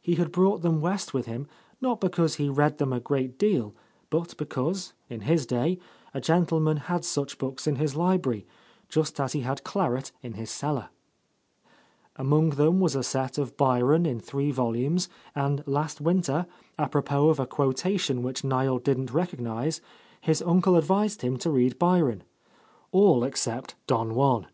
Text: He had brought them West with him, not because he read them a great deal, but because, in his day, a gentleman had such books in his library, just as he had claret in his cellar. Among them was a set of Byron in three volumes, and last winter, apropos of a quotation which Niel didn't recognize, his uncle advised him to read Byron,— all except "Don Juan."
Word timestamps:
He 0.00 0.14
had 0.14 0.30
brought 0.30 0.62
them 0.62 0.80
West 0.80 1.12
with 1.12 1.26
him, 1.26 1.48
not 1.80 2.00
because 2.00 2.36
he 2.36 2.48
read 2.48 2.78
them 2.78 2.92
a 2.92 3.00
great 3.00 3.36
deal, 3.36 3.74
but 4.10 4.36
because, 4.36 4.92
in 5.10 5.22
his 5.22 5.44
day, 5.44 5.80
a 6.14 6.20
gentleman 6.20 6.76
had 6.76 7.04
such 7.04 7.36
books 7.36 7.66
in 7.66 7.74
his 7.74 7.96
library, 7.96 8.46
just 8.88 9.18
as 9.18 9.32
he 9.32 9.40
had 9.40 9.64
claret 9.64 10.12
in 10.22 10.34
his 10.34 10.52
cellar. 10.52 10.90
Among 12.14 12.50
them 12.50 12.78
was 12.78 12.94
a 12.94 13.02
set 13.02 13.38
of 13.38 13.56
Byron 13.56 14.06
in 14.06 14.20
three 14.20 14.52
volumes, 14.52 15.08
and 15.34 15.66
last 15.66 16.00
winter, 16.00 16.46
apropos 16.78 17.28
of 17.30 17.40
a 17.40 17.44
quotation 17.48 18.22
which 18.22 18.44
Niel 18.44 18.78
didn't 18.78 19.12
recognize, 19.12 19.80
his 20.20 20.42
uncle 20.42 20.76
advised 20.76 21.22
him 21.22 21.36
to 21.38 21.50
read 21.50 21.76
Byron,— 21.76 22.22
all 22.92 23.24
except 23.24 23.74
"Don 23.88 24.14
Juan." 24.14 24.46